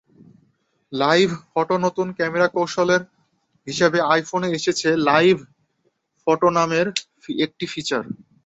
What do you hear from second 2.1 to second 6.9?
camera কৌশল হিসেবে আইফোনে এসেছে লাইভ ফটো নামের